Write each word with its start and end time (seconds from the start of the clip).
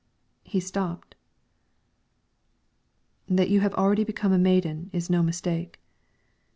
He 0.41 0.59
stopped. 0.59 1.13
"That 3.29 3.51
you 3.51 3.59
have 3.59 3.75
already 3.75 4.03
become 4.03 4.31
a 4.33 4.39
maiden 4.39 4.89
is 4.91 5.11
no 5.11 5.21
mistake." 5.21 5.79